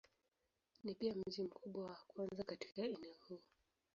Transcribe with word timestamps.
Ni 0.83 0.95
pia 0.95 1.15
mji 1.15 1.43
mkubwa 1.43 1.85
wa 1.85 1.95
kwanza 2.07 2.43
katika 2.43 2.81
eneo 2.81 3.15
huu. 3.29 3.41